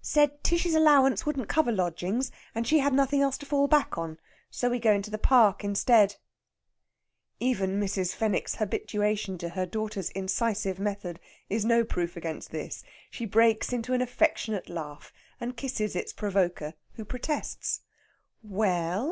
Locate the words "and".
2.54-2.66, 15.38-15.54